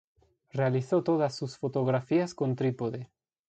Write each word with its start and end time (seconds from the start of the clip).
Realizó 0.49 1.03
todas 1.03 1.35
sus 1.35 1.59
fotografías 1.59 2.33
con 2.33 2.55
trípode. 2.55 3.11